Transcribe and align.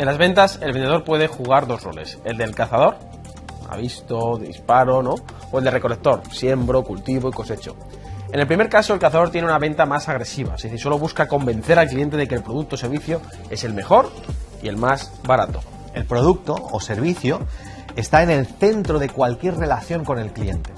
En 0.00 0.06
las 0.06 0.16
ventas, 0.16 0.58
el 0.62 0.72
vendedor 0.72 1.04
puede 1.04 1.26
jugar 1.26 1.66
dos 1.66 1.82
roles: 1.82 2.18
el 2.24 2.38
del 2.38 2.54
cazador, 2.54 2.96
ha 3.68 3.76
visto, 3.76 4.38
disparo, 4.38 5.02
¿no? 5.02 5.16
O 5.52 5.58
el 5.58 5.64
de 5.64 5.70
recolector, 5.70 6.22
siembro, 6.32 6.82
cultivo 6.82 7.28
y 7.28 7.32
cosecho. 7.32 7.76
En 8.32 8.40
el 8.40 8.46
primer 8.46 8.70
caso, 8.70 8.94
el 8.94 8.98
cazador 8.98 9.28
tiene 9.28 9.46
una 9.46 9.58
venta 9.58 9.84
más 9.84 10.08
agresiva, 10.08 10.54
es 10.54 10.62
decir, 10.62 10.80
solo 10.80 10.98
busca 10.98 11.28
convencer 11.28 11.78
al 11.78 11.86
cliente 11.86 12.16
de 12.16 12.26
que 12.26 12.34
el 12.34 12.42
producto 12.42 12.76
o 12.76 12.78
servicio 12.78 13.20
es 13.50 13.62
el 13.62 13.74
mejor 13.74 14.10
y 14.62 14.68
el 14.68 14.78
más 14.78 15.12
barato. 15.24 15.60
El 15.92 16.06
producto 16.06 16.54
o 16.54 16.80
servicio 16.80 17.40
está 17.94 18.22
en 18.22 18.30
el 18.30 18.46
centro 18.46 19.00
de 19.00 19.10
cualquier 19.10 19.58
relación 19.58 20.06
con 20.06 20.18
el 20.18 20.32
cliente. 20.32 20.72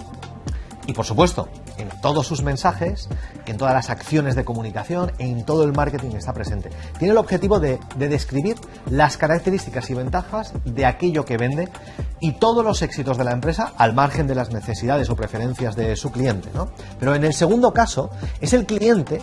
Y 0.89 0.95
por 0.95 1.04
supuesto, 1.04 1.48
en 1.82 2.00
todos 2.00 2.26
sus 2.26 2.42
mensajes, 2.42 3.08
en 3.46 3.56
todas 3.56 3.74
las 3.74 3.90
acciones 3.90 4.34
de 4.34 4.44
comunicación, 4.44 5.12
en 5.18 5.44
todo 5.44 5.64
el 5.64 5.72
marketing 5.72 6.16
está 6.16 6.32
presente. 6.32 6.70
Tiene 6.98 7.12
el 7.12 7.18
objetivo 7.18 7.60
de, 7.60 7.78
de, 7.96 8.08
describir 8.08 8.56
las 8.88 9.16
características 9.16 9.90
y 9.90 9.95
ventajas 9.95 10.52
de 10.64 10.86
aquello 10.86 11.24
que 11.24 11.37
vende 11.37 11.68
y 12.20 12.32
todos 12.32 12.64
los 12.64 12.82
éxitos 12.82 13.18
de 13.18 13.24
la 13.24 13.32
empresa 13.32 13.73
al 13.76 13.95
margen 13.95 14.26
de 14.26 14.34
las 14.34 14.52
necesidades 14.52 15.10
o 15.10 15.16
preferencias 15.16 15.76
de 15.76 15.96
su 15.96 16.10
cliente. 16.12 16.48
¿no? 16.54 16.70
Pero 16.98 17.14
en 17.14 17.24
el 17.24 17.34
segundo 17.34 17.73
caso, 17.73 18.10
es 18.40 18.52
el 18.52 18.64
cliente 18.64 19.20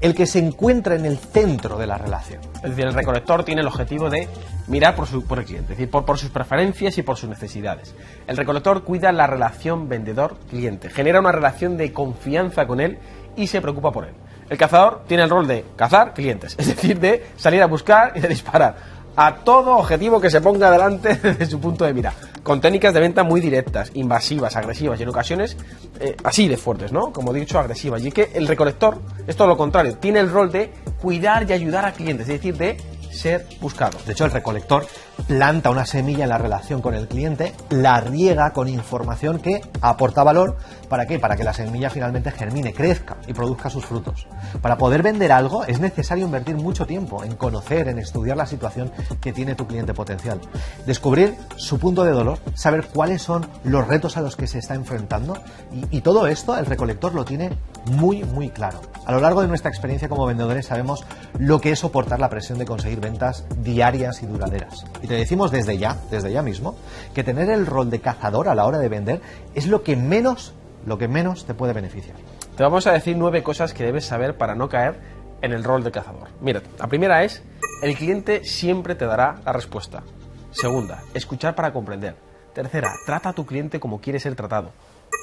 el 0.00 0.14
que 0.14 0.26
se 0.26 0.38
encuentra 0.38 0.94
en 0.94 1.06
el 1.06 1.18
centro 1.18 1.78
de 1.78 1.86
la 1.86 1.98
relación. 1.98 2.40
Es 2.56 2.70
decir, 2.70 2.86
el 2.86 2.94
recolector 2.94 3.44
tiene 3.44 3.62
el 3.62 3.66
objetivo 3.66 4.10
de 4.10 4.28
mirar 4.68 4.94
por, 4.94 5.06
su, 5.06 5.18
el 5.18 5.44
cliente, 5.44 5.72
es 5.72 5.78
decir, 5.78 5.90
por, 5.90 6.04
por, 6.04 6.18
sus 6.18 6.30
preferencias 6.30 6.98
y 6.98 7.02
por 7.02 7.16
sus 7.16 7.28
necesidades. 7.28 7.94
El 8.26 8.36
recolector 8.36 8.82
cuida 8.84 9.12
la 9.12 9.26
relación 9.26 9.88
vendedor-cliente, 9.88 10.90
genera 10.90 11.20
una 11.20 11.32
relación 11.32 11.76
de 11.76 11.92
confianza 11.92 12.66
con 12.66 12.80
él 12.80 12.98
y 13.36 13.46
se 13.46 13.60
preocupa 13.60 13.92
por 13.92 14.06
él. 14.06 14.14
El 14.48 14.58
cazador 14.58 15.02
tiene 15.06 15.24
el 15.24 15.30
rol 15.30 15.46
de 15.46 15.64
cazar 15.76 16.14
clientes, 16.14 16.54
es 16.58 16.66
decir, 16.68 17.00
de 17.00 17.26
salir 17.36 17.62
a 17.62 17.66
buscar 17.66 18.12
y 18.14 18.20
de 18.20 18.28
disparar 18.28 18.96
a 19.16 19.36
todo 19.36 19.78
objetivo 19.78 20.20
que 20.20 20.30
se 20.30 20.40
ponga 20.40 20.70
delante 20.70 21.14
desde 21.22 21.46
su 21.46 21.58
punto 21.58 21.84
de 21.84 21.94
mira, 21.94 22.12
con 22.46 22.60
técnicas 22.60 22.94
de 22.94 23.00
venta 23.00 23.24
muy 23.24 23.40
directas, 23.40 23.90
invasivas, 23.94 24.54
agresivas 24.54 25.00
y 25.00 25.02
en 25.02 25.08
ocasiones 25.08 25.56
eh, 25.98 26.14
así 26.22 26.46
de 26.46 26.56
fuertes, 26.56 26.92
¿no? 26.92 27.12
Como 27.12 27.34
he 27.34 27.40
dicho, 27.40 27.58
agresivas. 27.58 28.04
Y 28.04 28.12
que 28.12 28.30
el 28.34 28.46
recolector 28.46 29.00
es 29.26 29.34
todo 29.34 29.48
lo 29.48 29.56
contrario, 29.56 29.96
tiene 29.98 30.20
el 30.20 30.30
rol 30.30 30.52
de 30.52 30.70
cuidar 31.02 31.50
y 31.50 31.52
ayudar 31.52 31.84
a 31.84 31.92
clientes, 31.92 32.28
es 32.28 32.34
decir, 32.34 32.56
de 32.56 32.76
ser 33.16 33.46
buscado. 33.60 33.98
De 34.06 34.12
hecho, 34.12 34.24
el 34.24 34.30
recolector 34.30 34.86
planta 35.26 35.70
una 35.70 35.86
semilla 35.86 36.24
en 36.24 36.30
la 36.30 36.38
relación 36.38 36.80
con 36.80 36.94
el 36.94 37.08
cliente, 37.08 37.54
la 37.70 38.00
riega 38.00 38.52
con 38.52 38.68
información 38.68 39.40
que 39.40 39.60
aporta 39.80 40.22
valor. 40.22 40.56
¿Para 40.88 41.06
qué? 41.06 41.18
Para 41.18 41.36
que 41.36 41.44
la 41.44 41.52
semilla 41.52 41.90
finalmente 41.90 42.30
germine, 42.30 42.72
crezca 42.72 43.16
y 43.26 43.32
produzca 43.32 43.70
sus 43.70 43.84
frutos. 43.84 44.26
Para 44.60 44.78
poder 44.78 45.02
vender 45.02 45.32
algo 45.32 45.64
es 45.64 45.80
necesario 45.80 46.26
invertir 46.26 46.56
mucho 46.56 46.86
tiempo 46.86 47.24
en 47.24 47.34
conocer, 47.34 47.88
en 47.88 47.98
estudiar 47.98 48.36
la 48.36 48.46
situación 48.46 48.92
que 49.20 49.32
tiene 49.32 49.54
tu 49.54 49.66
cliente 49.66 49.94
potencial. 49.94 50.40
Descubrir 50.86 51.34
su 51.56 51.78
punto 51.78 52.04
de 52.04 52.12
dolor, 52.12 52.38
saber 52.54 52.88
cuáles 52.88 53.22
son 53.22 53.46
los 53.64 53.88
retos 53.88 54.16
a 54.16 54.20
los 54.20 54.36
que 54.36 54.46
se 54.46 54.58
está 54.58 54.74
enfrentando 54.74 55.36
y, 55.72 55.98
y 55.98 56.00
todo 56.02 56.26
esto 56.26 56.56
el 56.56 56.66
recolector 56.66 57.14
lo 57.14 57.24
tiene 57.24 57.50
muy, 57.90 58.24
muy 58.24 58.50
claro. 58.50 58.80
A 59.04 59.12
lo 59.12 59.20
largo 59.20 59.42
de 59.42 59.48
nuestra 59.48 59.70
experiencia 59.70 60.08
como 60.08 60.26
vendedores 60.26 60.66
sabemos 60.66 61.04
lo 61.38 61.60
que 61.60 61.70
es 61.70 61.78
soportar 61.78 62.18
la 62.18 62.28
presión 62.28 62.58
de 62.58 62.66
conseguir 62.66 63.00
ventas 63.00 63.44
diarias 63.58 64.22
y 64.22 64.26
duraderas. 64.26 64.84
Y 65.02 65.06
te 65.06 65.14
decimos 65.14 65.50
desde 65.50 65.78
ya, 65.78 65.96
desde 66.10 66.32
ya 66.32 66.42
mismo, 66.42 66.76
que 67.14 67.24
tener 67.24 67.50
el 67.50 67.66
rol 67.66 67.90
de 67.90 68.00
cazador 68.00 68.48
a 68.48 68.54
la 68.54 68.66
hora 68.66 68.78
de 68.78 68.88
vender 68.88 69.20
es 69.54 69.66
lo 69.66 69.82
que 69.82 69.96
menos, 69.96 70.54
lo 70.86 70.98
que 70.98 71.08
menos 71.08 71.46
te 71.46 71.54
puede 71.54 71.72
beneficiar. 71.72 72.16
Te 72.56 72.62
vamos 72.62 72.86
a 72.86 72.92
decir 72.92 73.16
nueve 73.16 73.42
cosas 73.42 73.72
que 73.72 73.84
debes 73.84 74.06
saber 74.06 74.36
para 74.36 74.54
no 74.54 74.68
caer 74.68 74.98
en 75.42 75.52
el 75.52 75.62
rol 75.62 75.84
de 75.84 75.92
cazador. 75.92 76.28
Mira, 76.40 76.62
la 76.78 76.86
primera 76.86 77.22
es, 77.22 77.42
el 77.82 77.96
cliente 77.96 78.44
siempre 78.44 78.94
te 78.94 79.06
dará 79.06 79.36
la 79.44 79.52
respuesta. 79.52 80.02
Segunda, 80.50 81.02
escuchar 81.12 81.54
para 81.54 81.72
comprender. 81.72 82.16
Tercera, 82.54 82.90
trata 83.04 83.28
a 83.28 83.32
tu 83.34 83.44
cliente 83.44 83.78
como 83.78 84.00
quiere 84.00 84.18
ser 84.18 84.34
tratado. 84.34 84.70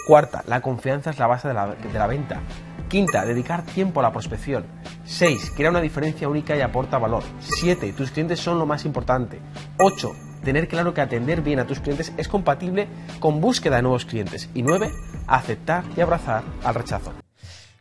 Cuarta, 0.05 0.43
la 0.47 0.61
confianza 0.61 1.11
es 1.11 1.19
la 1.19 1.27
base 1.27 1.47
de 1.47 1.53
la, 1.53 2.07
venta. 2.07 2.41
Quinta, 2.89 3.25
dedicar 3.25 3.63
tiempo 3.63 4.01
a 4.01 4.03
la 4.03 4.11
prospección. 4.11 4.65
Seis, 5.05 5.51
crea 5.55 5.69
una 5.69 5.79
diferencia 5.79 6.27
única 6.27 6.57
y 6.57 6.61
aporta 6.61 6.97
valor. 6.97 7.23
Siete, 7.39 7.93
tus 7.93 8.11
clientes 8.11 8.39
son 8.39 8.59
lo 8.59 8.65
más 8.65 8.83
importante. 8.83 9.39
Ocho, 9.79 10.11
tener 10.43 10.67
claro 10.67 10.93
que 10.93 10.99
atender 10.99 11.41
bien 11.41 11.59
a 11.59 11.65
tus 11.65 11.79
clientes 11.79 12.11
es 12.17 12.27
compatible 12.27 12.89
con 13.21 13.39
búsqueda 13.39 13.77
de 13.77 13.83
nuevos 13.83 14.05
clientes. 14.05 14.49
Y 14.53 14.61
nueve, 14.61 14.91
aceptar 15.25 15.85
y 15.95 16.01
abrazar 16.01 16.43
al 16.65 16.75
rechazo. 16.75 17.22